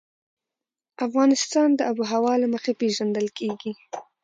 [1.05, 3.71] افغانستان د آب وهوا له مخې پېژندل کېږي.